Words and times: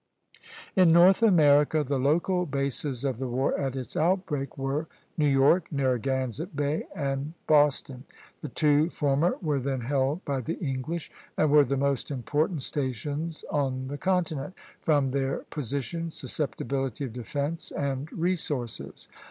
In 0.75 0.91
North 0.91 1.21
America 1.21 1.83
the 1.83 1.99
local 1.99 2.47
bases 2.47 3.05
of 3.05 3.19
the 3.19 3.27
war 3.27 3.55
at 3.55 3.75
its 3.75 3.95
outbreak 3.95 4.57
were 4.57 4.87
New 5.15 5.27
York, 5.27 5.71
Narragansett 5.71 6.55
Bay, 6.55 6.85
and 6.95 7.33
Boston. 7.45 8.05
The 8.41 8.49
two 8.49 8.89
former 8.89 9.35
were 9.43 9.59
then 9.59 9.81
held 9.81 10.25
by 10.25 10.41
the 10.41 10.57
English, 10.57 11.11
and 11.37 11.51
were 11.51 11.63
the 11.63 11.77
most 11.77 12.09
important 12.09 12.63
stations 12.63 13.45
on 13.51 13.89
the 13.89 13.97
continent, 13.99 14.55
from 14.83 15.11
their 15.11 15.43
position, 15.51 16.09
susceptibility 16.09 17.05
of 17.05 17.13
defence, 17.13 17.69
and 17.69 18.11
resources. 18.11 19.07